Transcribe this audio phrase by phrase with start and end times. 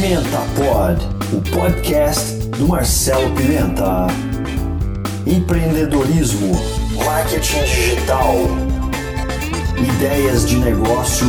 [0.00, 4.06] Pimenta Pod, o podcast do Marcelo Pimenta.
[5.26, 6.52] Empreendedorismo,
[7.04, 8.36] marketing digital,
[9.76, 11.26] ideias de negócio,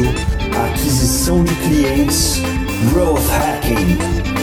[0.67, 2.43] aquisição de clientes,
[2.91, 4.38] growth hacking.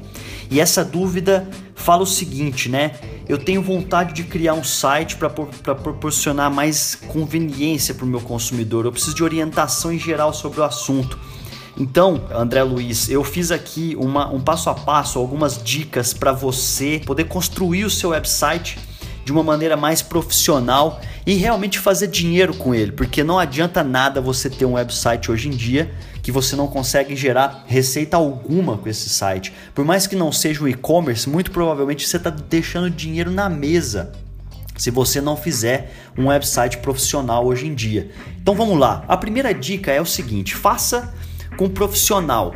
[0.50, 2.94] E essa dúvida fala o seguinte, né?
[3.30, 8.86] Eu tenho vontade de criar um site para proporcionar mais conveniência para o meu consumidor.
[8.86, 11.16] Eu preciso de orientação em geral sobre o assunto.
[11.78, 17.04] Então, André Luiz, eu fiz aqui uma, um passo a passo, algumas dicas para você
[17.06, 18.80] poder construir o seu website
[19.24, 24.20] de uma maneira mais profissional e realmente fazer dinheiro com ele, porque não adianta nada
[24.20, 28.90] você ter um website hoje em dia que você não consegue gerar receita alguma com
[28.90, 29.54] esse site.
[29.74, 34.12] Por mais que não seja um e-commerce, muito provavelmente você está deixando dinheiro na mesa
[34.80, 38.10] se você não fizer um website profissional hoje em dia.
[38.42, 39.04] Então vamos lá.
[39.08, 41.14] A primeira dica é o seguinte: faça
[41.58, 42.56] com um profissional.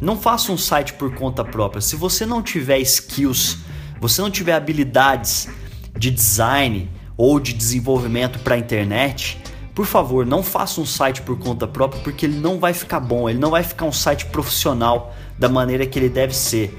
[0.00, 1.80] Não faça um site por conta própria.
[1.80, 3.58] Se você não tiver skills,
[4.00, 5.48] você não tiver habilidades
[5.96, 9.40] de design ou de desenvolvimento para a internet,
[9.74, 13.28] por favor, não faça um site por conta própria porque ele não vai ficar bom,
[13.28, 16.78] ele não vai ficar um site profissional da maneira que ele deve ser.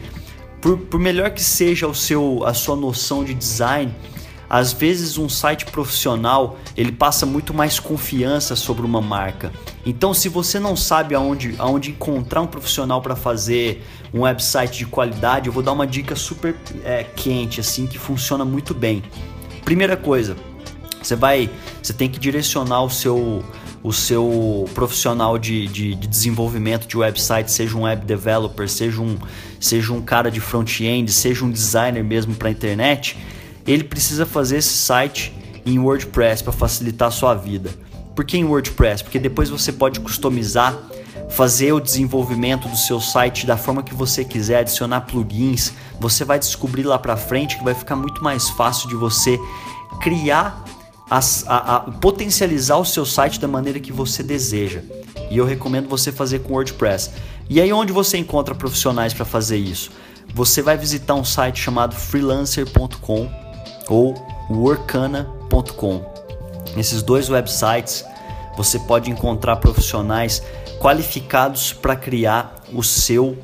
[0.61, 3.93] Por, por melhor que seja o seu, a sua noção de design,
[4.49, 9.51] às vezes um site profissional ele passa muito mais confiança sobre uma marca.
[9.83, 14.85] Então, se você não sabe aonde, aonde encontrar um profissional para fazer um website de
[14.85, 19.01] qualidade, eu vou dar uma dica super é, quente assim que funciona muito bem.
[19.65, 20.35] Primeira coisa,
[21.07, 21.49] você vai,
[21.81, 23.43] você tem que direcionar o seu
[23.83, 29.17] o seu profissional de, de, de, desenvolvimento de website, seja um web developer, seja um,
[29.59, 33.17] seja um cara de front-end, seja um designer mesmo para internet,
[33.67, 35.33] ele precisa fazer esse site
[35.65, 37.71] em WordPress para facilitar a sua vida.
[38.15, 39.03] Por que em WordPress?
[39.03, 40.77] Porque depois você pode customizar,
[41.29, 45.73] fazer o desenvolvimento do seu site da forma que você quiser, adicionar plugins.
[45.99, 49.37] Você vai descobrir lá para frente que vai ficar muito mais fácil de você
[49.99, 50.63] criar
[51.13, 54.81] as, a, a, potencializar o seu site da maneira que você deseja.
[55.29, 57.11] E eu recomendo você fazer com WordPress.
[57.47, 59.91] E aí onde você encontra profissionais para fazer isso?
[60.33, 63.29] Você vai visitar um site chamado freelancer.com
[63.87, 64.15] ou
[64.49, 66.03] workana.com.
[66.75, 68.03] Nesses dois websites
[68.57, 70.41] você pode encontrar profissionais
[70.79, 73.37] qualificados para criar o seu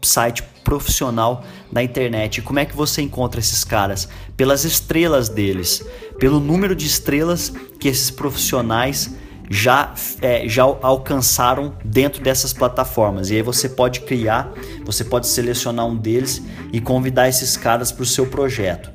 [0.00, 2.42] site profissional na internet.
[2.42, 4.08] Como é que você encontra esses caras?
[4.36, 5.84] Pelas estrelas deles,
[6.22, 9.16] pelo número de estrelas que esses profissionais
[9.50, 13.28] já, é, já alcançaram dentro dessas plataformas.
[13.28, 14.52] E aí você pode criar,
[14.84, 16.40] você pode selecionar um deles
[16.72, 18.88] e convidar esses caras para o seu projeto.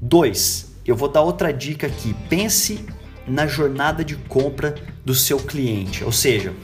[0.00, 2.16] Dois, eu vou dar outra dica aqui.
[2.30, 2.82] Pense
[3.28, 4.74] na jornada de compra
[5.04, 6.02] do seu cliente.
[6.02, 6.54] Ou seja,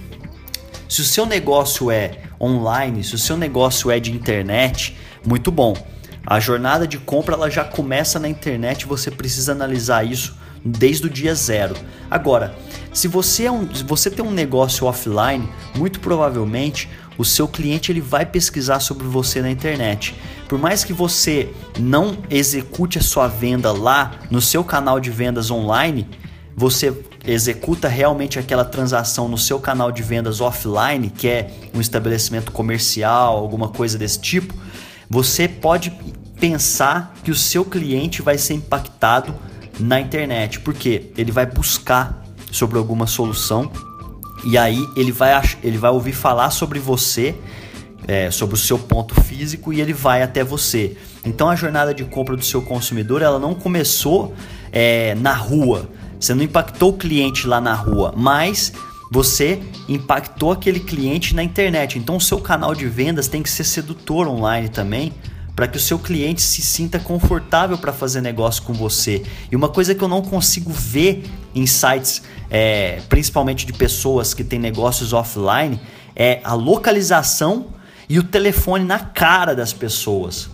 [0.88, 5.76] se o seu negócio é online, se o seu negócio é de internet, muito bom.
[6.26, 11.10] A jornada de compra ela já começa na internet, você precisa analisar isso desde o
[11.10, 11.76] dia zero.
[12.10, 12.52] Agora,
[12.92, 17.92] se você, é um, se você tem um negócio offline, muito provavelmente o seu cliente
[17.92, 20.16] ele vai pesquisar sobre você na internet.
[20.48, 25.50] Por mais que você não execute a sua venda lá no seu canal de vendas
[25.50, 26.08] online,
[26.56, 26.92] você
[27.24, 33.36] executa realmente aquela transação no seu canal de vendas offline, que é um estabelecimento comercial,
[33.36, 34.54] alguma coisa desse tipo,
[35.08, 35.92] você pode
[36.38, 39.34] pensar que o seu cliente vai ser impactado
[39.78, 43.70] na internet, porque ele vai buscar sobre alguma solução
[44.44, 45.32] e aí ele vai,
[45.62, 47.34] ele vai ouvir falar sobre você,
[48.06, 50.96] é, sobre o seu ponto físico e ele vai até você.
[51.24, 54.34] Então a jornada de compra do seu consumidor ela não começou
[54.72, 55.88] é, na rua,
[56.18, 58.72] você não impactou o cliente lá na rua, mas
[59.10, 61.98] você impactou aquele cliente na internet.
[61.98, 65.12] Então o seu canal de vendas tem que ser sedutor online também
[65.56, 69.22] para que o seu cliente se sinta confortável para fazer negócio com você.
[69.50, 71.24] E uma coisa que eu não consigo ver
[71.54, 75.80] em sites, é, principalmente de pessoas que têm negócios offline,
[76.14, 77.68] é a localização
[78.06, 80.50] e o telefone na cara das pessoas.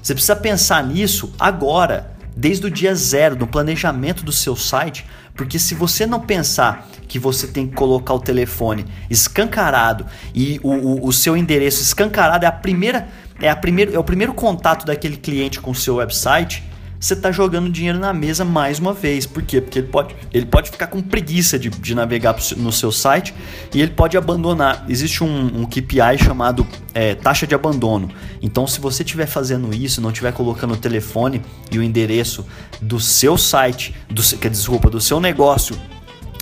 [0.00, 5.58] Você precisa pensar nisso agora, desde o dia zero, no planejamento do seu site, porque
[5.58, 11.08] se você não pensar que você tem que colocar o telefone escancarado e o, o,
[11.08, 13.08] o seu endereço escancarado é a primeira
[13.40, 16.62] é, a primeiro, é o primeiro contato daquele cliente com o seu website,
[17.04, 19.26] você está jogando dinheiro na mesa mais uma vez.
[19.26, 19.60] Por quê?
[19.60, 23.34] Porque ele pode, ele pode ficar com preguiça de, de navegar no seu site
[23.74, 24.86] e ele pode abandonar.
[24.88, 28.10] Existe um, um KPI chamado é, taxa de abandono.
[28.40, 32.46] Então, se você estiver fazendo isso, não estiver colocando o telefone e o endereço
[32.80, 35.76] do seu site, do, que, desculpa, do seu negócio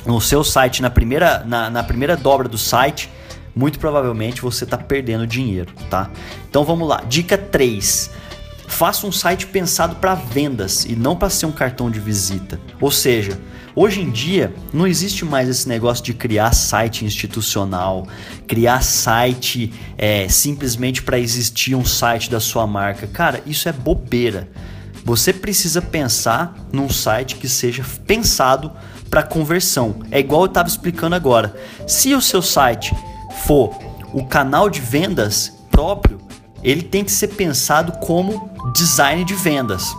[0.06, 3.10] no seu site na primeira, na, na primeira dobra do site,
[3.54, 6.10] muito provavelmente você está perdendo dinheiro, tá?
[6.48, 7.02] Então vamos lá.
[7.08, 8.21] Dica 3.
[8.72, 12.58] Faça um site pensado para vendas e não para ser um cartão de visita.
[12.80, 13.38] Ou seja,
[13.76, 18.08] hoje em dia não existe mais esse negócio de criar site institucional,
[18.48, 23.06] criar site é, simplesmente para existir um site da sua marca.
[23.06, 24.48] Cara, isso é bobeira.
[25.04, 28.72] Você precisa pensar num site que seja pensado
[29.10, 29.96] para conversão.
[30.10, 31.54] É igual eu estava explicando agora.
[31.86, 32.96] Se o seu site
[33.44, 33.78] for
[34.14, 36.22] o canal de vendas próprio,
[36.62, 39.94] ele tem que ser pensado como design de vendas.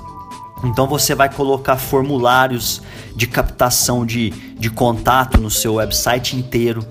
[0.63, 2.81] Então você vai colocar formulários
[3.15, 6.85] de captação de, de contato no seu website inteiro.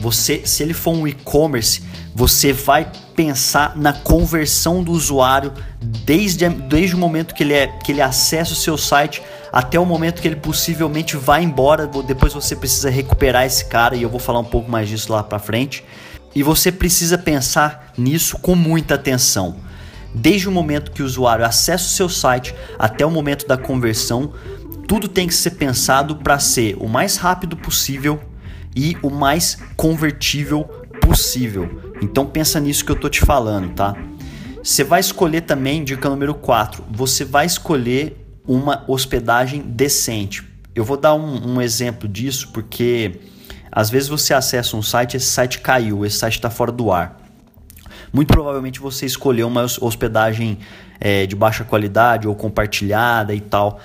[0.00, 1.82] Você, se ele for um e-commerce,
[2.14, 7.92] você vai pensar na conversão do usuário desde, desde o momento que ele, é, que
[7.92, 11.86] ele acessa o seu site até o momento que ele possivelmente vai embora.
[12.06, 15.22] Depois você precisa recuperar esse cara e eu vou falar um pouco mais disso lá
[15.22, 15.82] para frente.
[16.36, 19.56] E você precisa pensar nisso com muita atenção.
[20.14, 24.34] Desde o momento que o usuário acessa o seu site até o momento da conversão,
[24.86, 28.20] tudo tem que ser pensado para ser o mais rápido possível
[28.76, 30.64] e o mais convertível
[31.00, 31.94] possível.
[32.02, 33.96] Então pensa nisso que eu tô te falando, tá?
[34.62, 38.14] Você vai escolher também, dica número 4, você vai escolher
[38.46, 40.44] uma hospedagem decente.
[40.74, 43.20] Eu vou dar um, um exemplo disso porque
[43.76, 47.20] às vezes você acessa um site, esse site caiu, esse site está fora do ar.
[48.10, 50.58] Muito provavelmente você escolheu uma hospedagem
[50.98, 53.78] é, de baixa qualidade ou compartilhada e tal.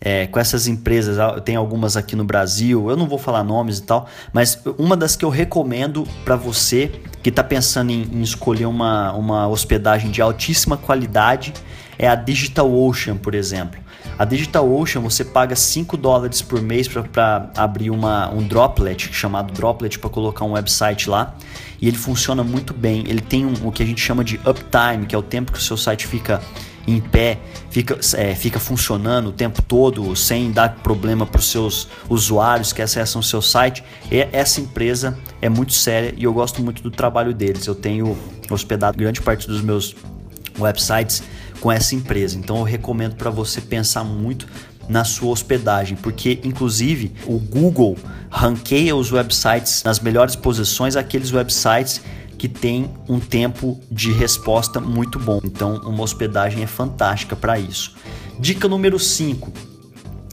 [0.00, 3.82] É, com essas empresas, tem algumas aqui no Brasil, eu não vou falar nomes e
[3.82, 6.90] tal, mas uma das que eu recomendo para você
[7.22, 11.52] que está pensando em, em, escolher uma, uma hospedagem de altíssima qualidade
[11.98, 13.83] é a DigitalOcean, por exemplo.
[14.18, 19.98] A DigitalOcean você paga 5 dólares por mês para abrir uma, um droplet, chamado droplet,
[19.98, 21.34] para colocar um website lá.
[21.80, 23.04] E ele funciona muito bem.
[23.08, 25.58] Ele tem um, o que a gente chama de uptime, que é o tempo que
[25.58, 26.40] o seu site fica
[26.86, 27.38] em pé,
[27.70, 32.82] fica, é, fica funcionando o tempo todo sem dar problema para os seus usuários que
[32.82, 33.82] acessam o seu site.
[34.10, 37.66] E essa empresa é muito séria e eu gosto muito do trabalho deles.
[37.66, 38.16] Eu tenho
[38.50, 39.96] hospedado grande parte dos meus
[40.58, 41.22] websites
[41.60, 42.38] com essa empresa.
[42.38, 44.46] Então eu recomendo para você pensar muito
[44.88, 47.96] na sua hospedagem, porque inclusive o Google
[48.30, 52.02] ranqueia os websites nas melhores posições, aqueles websites
[52.36, 55.40] que têm um tempo de resposta muito bom.
[55.42, 57.94] Então, uma hospedagem é fantástica para isso.
[58.38, 59.50] Dica número 5: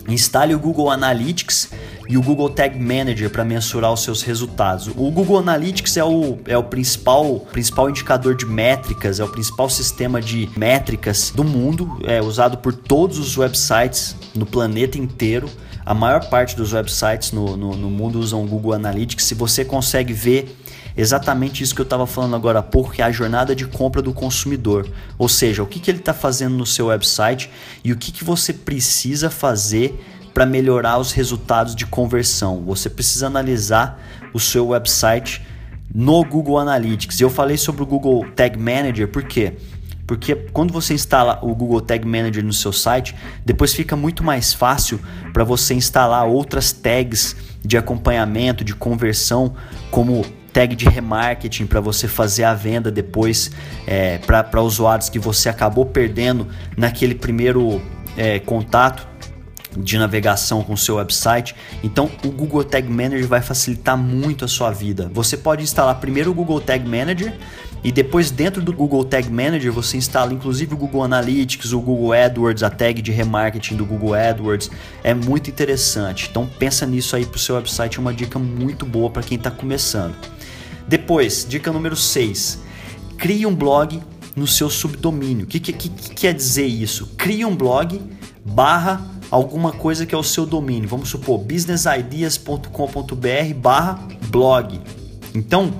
[0.09, 1.69] instale o Google Analytics
[2.07, 4.87] e o Google Tag Manager para mensurar os seus resultados.
[4.87, 9.69] O Google Analytics é o, é o principal, principal indicador de métricas, é o principal
[9.69, 15.49] sistema de métricas do mundo, é usado por todos os websites no planeta inteiro.
[15.85, 19.25] A maior parte dos websites no, no, no mundo usam o Google Analytics.
[19.25, 20.55] Se você consegue ver
[20.95, 24.01] exatamente isso que eu estava falando agora há pouco, que é a jornada de compra
[24.01, 24.87] do consumidor.
[25.17, 27.49] Ou seja, o que, que ele está fazendo no seu website
[27.83, 29.99] e o que, que você precisa fazer
[30.33, 32.63] para melhorar os resultados de conversão.
[32.65, 34.01] Você precisa analisar
[34.33, 35.45] o seu website
[35.93, 37.19] no Google Analytics.
[37.19, 39.53] Eu falei sobre o Google Tag Manager, por quê?
[40.07, 44.53] Porque quando você instala o Google Tag Manager no seu site, depois fica muito mais
[44.53, 44.99] fácil
[45.31, 49.53] para você instalar outras tags de acompanhamento, de conversão,
[49.89, 53.51] como tag de remarketing para você fazer a venda depois
[53.87, 57.81] é, para usuários que você acabou perdendo naquele primeiro
[58.17, 59.07] é, contato
[59.77, 61.55] de navegação com o seu website.
[61.83, 65.09] Então, o Google Tag Manager vai facilitar muito a sua vida.
[65.13, 67.33] Você pode instalar primeiro o Google Tag Manager
[67.83, 72.13] e depois dentro do Google Tag Manager você instala inclusive o Google Analytics, o Google
[72.13, 74.69] AdWords, a tag de remarketing do Google AdWords.
[75.03, 76.27] É muito interessante.
[76.29, 79.37] Então, pensa nisso aí para o seu website, é uma dica muito boa para quem
[79.37, 80.15] está começando.
[80.87, 82.59] Depois, dica número 6.
[83.17, 84.01] Crie um blog
[84.35, 85.45] no seu subdomínio.
[85.45, 87.07] O que, que, que, que quer dizer isso?
[87.17, 88.01] Crie um blog
[88.43, 90.89] barra alguma coisa que é o seu domínio.
[90.89, 94.81] Vamos supor businessideas.com.br barra blog.
[95.33, 95.73] Então,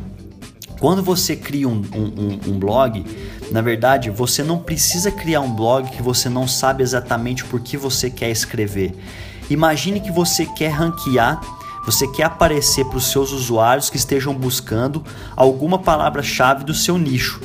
[0.80, 3.06] quando você cria um, um, um, blog,
[3.52, 7.76] na verdade, você não precisa criar um blog que você não sabe exatamente por que
[7.76, 8.96] você quer escrever.
[9.50, 11.42] Imagine que você quer ranquear,
[11.86, 15.04] você quer aparecer para os seus usuários que estejam buscando
[15.36, 17.42] alguma palavra-chave do seu nicho.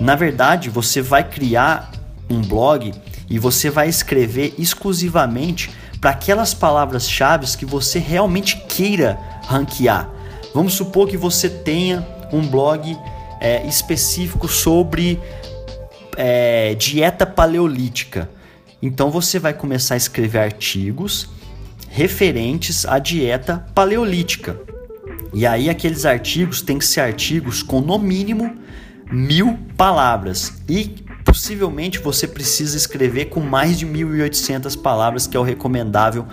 [0.00, 1.92] Na verdade, você vai criar
[2.28, 2.92] um blog
[3.32, 10.10] e você vai escrever exclusivamente para aquelas palavras-chave que você realmente queira ranquear.
[10.52, 12.94] Vamos supor que você tenha um blog
[13.40, 15.18] é, específico sobre
[16.14, 18.28] é, dieta paleolítica.
[18.82, 21.26] Então você vai começar a escrever artigos
[21.88, 24.60] referentes à dieta paleolítica.
[25.32, 28.54] E aí aqueles artigos têm que ser artigos com no mínimo
[29.10, 30.52] mil palavras.
[30.68, 36.26] E possivelmente você precisa escrever com mais de 1.800 palavras, que é o recomendável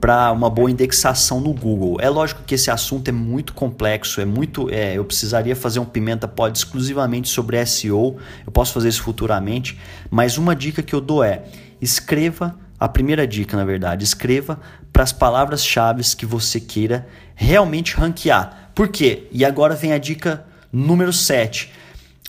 [0.00, 1.96] para uma boa indexação no Google.
[2.00, 5.84] É lógico que esse assunto é muito complexo, é muito, é, eu precisaria fazer um
[5.84, 8.18] pimenta pod exclusivamente sobre SEO.
[8.46, 9.76] Eu posso fazer isso futuramente,
[10.08, 11.42] mas uma dica que eu dou é:
[11.82, 14.60] escreva a primeira dica, na verdade, escreva
[14.92, 18.70] para as palavras-chave que você queira realmente ranquear.
[18.76, 19.26] Por quê?
[19.32, 21.72] E agora vem a dica número 7.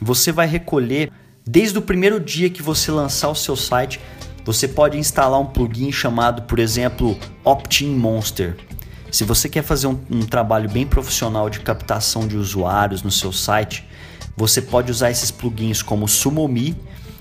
[0.02, 1.12] Você vai recolher
[1.50, 4.02] Desde o primeiro dia que você lançar o seu site,
[4.44, 8.58] você pode instalar um plugin chamado, por exemplo, Opt-in Monster.
[9.10, 13.32] Se você quer fazer um, um, trabalho bem profissional de captação de usuários no seu
[13.32, 13.88] site,
[14.36, 16.76] você pode usar esses plugins como Sumomi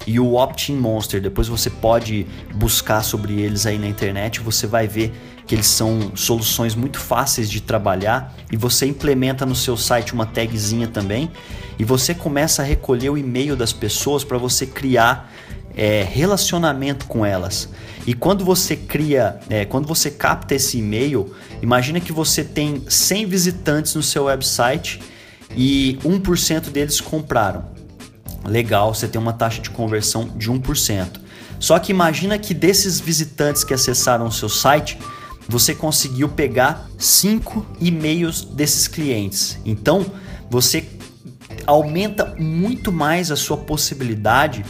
[0.09, 1.21] e o Opt-in Monster.
[1.21, 5.14] Depois você pode buscar sobre eles aí na internet, você vai ver
[5.47, 10.26] que eles são soluções muito fáceis de trabalhar e você implementa no seu site uma
[10.26, 11.31] tagzinha também
[11.79, 15.33] e você começa a recolher o e-mail das pessoas para você criar
[15.76, 17.69] é, relacionamento com elas.
[18.07, 23.26] E quando você cria, é, quando você capta esse e-mail, imagina que você tem 100
[23.26, 25.00] visitantes no seu website
[25.55, 27.65] e 1% deles compraram.
[28.45, 31.21] Legal, você tem uma taxa de conversão de 1%.
[31.59, 34.99] Só que imagina que desses visitantes que acessaram o seu site,
[35.49, 39.59] você conseguiu pegar cinco e-mails desses clientes.
[39.65, 40.05] Então,
[40.50, 40.85] você
[41.67, 44.65] aumenta muito mais a sua possibilidade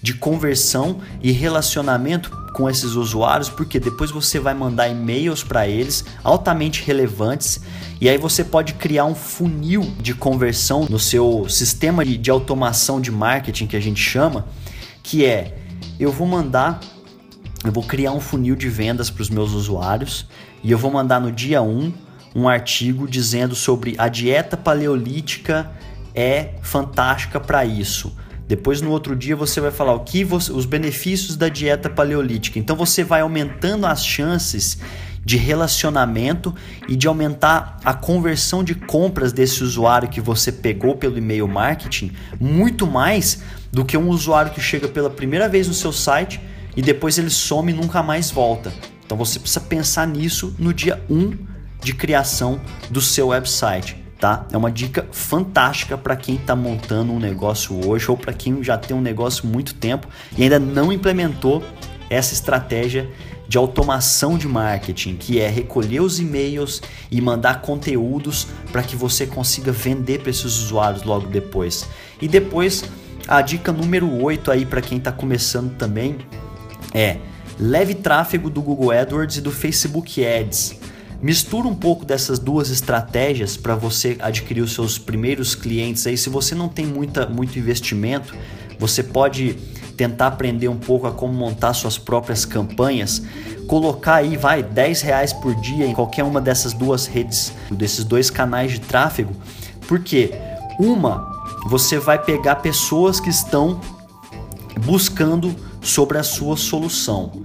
[0.00, 6.04] de conversão e relacionamento com esses usuários, porque depois você vai mandar e-mails para eles
[6.22, 7.60] altamente relevantes
[8.00, 13.00] e aí você pode criar um funil de conversão no seu sistema de, de automação
[13.00, 14.46] de marketing que a gente chama,
[15.02, 15.58] que é
[15.98, 16.80] eu vou mandar
[17.64, 20.26] eu vou criar um funil de vendas para os meus usuários
[20.62, 21.92] e eu vou mandar no dia 1
[22.34, 25.70] um artigo dizendo sobre a dieta paleolítica
[26.14, 28.14] é fantástica para isso.
[28.46, 32.58] Depois no outro dia você vai falar o que você, os benefícios da dieta paleolítica.
[32.58, 34.78] Então você vai aumentando as chances
[35.24, 36.54] de relacionamento
[36.88, 42.12] e de aumentar a conversão de compras desse usuário que você pegou pelo e-mail marketing
[42.40, 46.40] muito mais do que um usuário que chega pela primeira vez no seu site
[46.76, 48.72] e depois ele some e nunca mais volta.
[49.04, 51.36] Então você precisa pensar nisso no dia 1
[51.82, 52.60] de criação
[52.90, 53.96] do seu website.
[54.18, 54.46] Tá?
[54.52, 58.76] É uma dica fantástica para quem está montando um negócio hoje ou para quem já
[58.76, 61.62] tem um negócio muito tempo e ainda não implementou
[62.10, 63.08] essa estratégia
[63.48, 69.26] de automação de marketing, que é recolher os e-mails e mandar conteúdos para que você
[69.26, 71.88] consiga vender para esses usuários logo depois.
[72.20, 72.84] E depois,
[73.26, 76.18] a dica número 8 aí para quem está começando também
[76.94, 77.18] é
[77.58, 80.76] leve tráfego do Google AdWords e do Facebook Ads.
[81.20, 86.16] Mistura um pouco dessas duas estratégias para você adquirir os seus primeiros clientes aí.
[86.16, 88.34] Se você não tem muita, muito investimento,
[88.78, 89.54] você pode
[89.96, 93.20] tentar aprender um pouco a como montar suas próprias campanhas,
[93.66, 98.30] colocar aí, vai, 10 reais por dia em qualquer uma dessas duas redes, desses dois
[98.30, 99.34] canais de tráfego,
[99.88, 100.32] porque
[100.78, 101.28] uma,
[101.66, 103.80] você vai pegar pessoas que estão
[104.84, 107.42] buscando sobre a sua solução.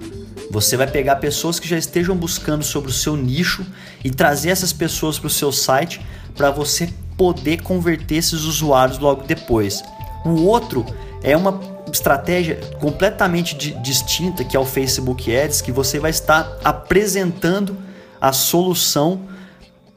[0.52, 3.66] Você vai pegar pessoas que já estejam buscando sobre o seu nicho
[4.04, 6.00] e trazer essas pessoas para o seu site
[6.36, 9.84] para você poder converter esses usuários logo depois.
[10.24, 10.86] O outro
[11.24, 11.60] é uma
[11.92, 17.78] estratégia completamente distinta que é o Facebook Ads, que você vai estar apresentando
[18.22, 19.22] a solução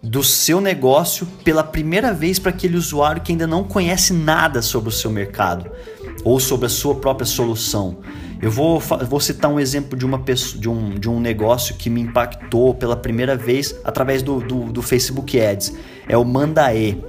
[0.03, 4.89] do seu negócio pela primeira vez para aquele usuário que ainda não conhece nada sobre
[4.89, 5.71] o seu mercado
[6.27, 7.99] ou sobre a sua própria solução.
[8.43, 11.89] Eu vou, vou citar um exemplo de, uma pessoa, de, um, de um negócio que
[11.89, 15.73] me impactou pela primeira vez através do, do, do Facebook Ads.
[16.09, 17.01] É o Mandae,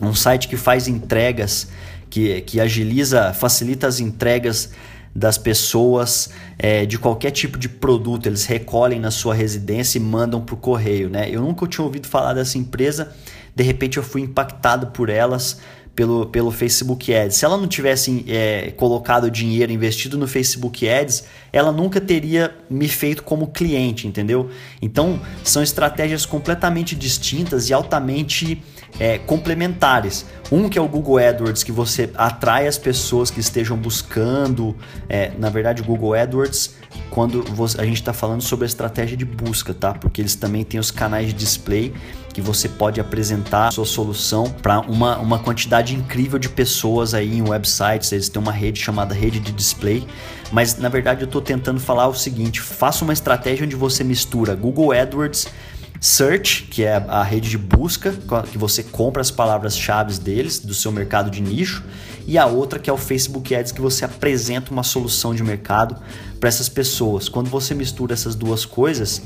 [0.00, 1.66] um site que faz entregas
[2.08, 4.70] que, que agiliza, facilita as entregas
[5.12, 8.26] das pessoas é, de qualquer tipo de produto.
[8.26, 11.10] Eles recolhem na sua residência e mandam para o correio.
[11.10, 11.28] Né?
[11.28, 13.12] Eu nunca tinha ouvido falar dessa empresa,
[13.52, 15.58] de repente eu fui impactado por elas
[15.98, 17.34] pelo, pelo Facebook Ads.
[17.34, 22.86] Se ela não tivesse é, colocado dinheiro investido no Facebook Ads, ela nunca teria me
[22.86, 24.48] feito como cliente, entendeu?
[24.80, 28.62] Então são estratégias completamente distintas e altamente
[28.98, 30.26] é, complementares.
[30.50, 34.74] Um que é o Google AdWords, que você atrai as pessoas que estejam buscando,
[35.08, 36.74] é, na verdade, o Google AdWords,
[37.10, 39.92] quando você, a gente está falando sobre a estratégia de busca, tá?
[39.92, 41.92] Porque eles também têm os canais de display
[42.32, 47.42] que você pode apresentar sua solução para uma, uma quantidade incrível de pessoas aí em
[47.42, 48.12] websites.
[48.12, 50.06] Eles têm uma rede chamada rede de display.
[50.52, 54.54] Mas na verdade eu estou tentando falar o seguinte: faça uma estratégia onde você mistura
[54.54, 55.48] Google AdWords
[56.00, 58.14] Search, que é a rede de busca,
[58.50, 61.82] que você compra as palavras-chave deles, do seu mercado de nicho,
[62.26, 65.96] e a outra que é o Facebook Ads, que você apresenta uma solução de mercado
[66.38, 67.28] para essas pessoas.
[67.28, 69.22] Quando você mistura essas duas coisas,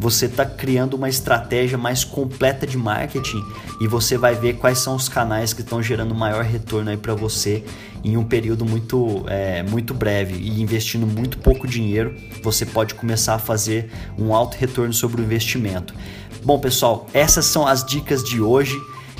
[0.00, 3.44] você está criando uma estratégia mais completa de marketing
[3.82, 7.14] e você vai ver quais são os canais que estão gerando maior retorno aí para
[7.14, 7.62] você
[8.02, 13.34] em um período muito, é, muito breve e investindo muito pouco dinheiro, você pode começar
[13.34, 15.94] a fazer um alto retorno sobre o investimento.
[16.42, 18.76] Bom, pessoal, essas são as dicas de hoje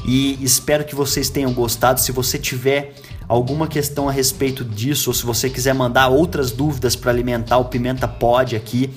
[0.07, 2.01] e espero que vocês tenham gostado.
[2.01, 2.95] Se você tiver
[3.29, 7.67] alguma questão a respeito disso ou se você quiser mandar outras dúvidas para alimentar o
[7.67, 8.91] Pimenta Pod aqui,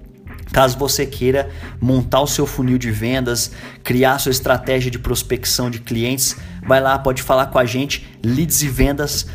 [0.52, 3.50] Caso você queira montar o seu funil de vendas,
[3.82, 8.62] criar sua estratégia de prospecção de clientes, vai lá, pode falar com a gente, leads
[8.62, 9.26] e vendas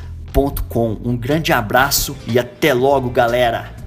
[1.04, 3.81] um grande abraço e até logo, galera!